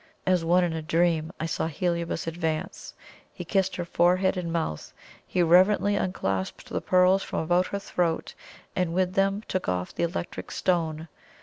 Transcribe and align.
As 0.25 0.43
one 0.43 0.63
in 0.63 0.73
a 0.73 0.81
dream, 0.81 1.31
I 1.39 1.45
saw 1.45 1.67
Heliobas 1.67 2.25
advance; 2.25 2.95
he 3.31 3.45
kissed 3.45 3.75
her 3.75 3.85
forehead 3.85 4.35
and 4.35 4.51
mouth; 4.51 4.93
he 5.27 5.43
reverently 5.43 5.95
unclasped 5.95 6.67
the 6.69 6.81
pearls 6.81 7.21
from 7.21 7.37
about 7.37 7.67
her 7.67 7.77
throat, 7.77 8.33
and 8.75 8.95
with 8.95 9.13
them 9.13 9.43
took 9.47 9.69
off 9.69 9.93
the 9.93 10.01
electric 10.01 10.49
stone. 10.49 11.07